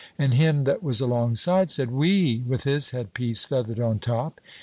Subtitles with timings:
[0.17, 4.41] And him that was alongside said, 'Oui,' with his headpiece feathered on top.